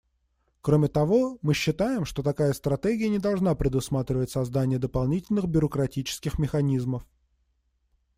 Кроме 0.61 0.87
того, 0.87 1.37
мы 1.43 1.53
считаем, 1.53 2.05
что 2.05 2.23
такая 2.23 2.53
стратегия 2.53 3.07
не 3.07 3.19
должна 3.19 3.53
предусматривать 3.53 4.31
создание 4.31 4.79
дополнительных 4.79 5.45
бюрократических 5.47 6.39
механизмов. 6.39 7.05